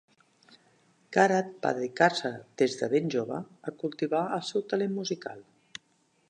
Garat 1.17 1.51
va 1.65 1.73
dedicar-se 1.79 2.31
des 2.63 2.77
de 2.79 2.89
ben 2.95 3.13
jove 3.17 3.37
a 3.73 3.75
cultivar 3.85 4.23
el 4.39 4.43
seu 4.49 4.65
talent 4.73 4.97
musical. 5.03 5.47